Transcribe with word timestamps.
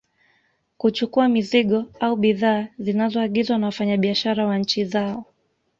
Kuchukua 0.77 1.29
mizigo 1.29 1.85
au 1.99 2.15
bidhaa 2.15 2.67
zinazoagizwa 2.79 3.57
na 3.57 3.65
wafanya 3.65 3.97
biashara 3.97 4.45
wa 4.45 4.57
nchi 4.57 4.85
zao 4.85 5.25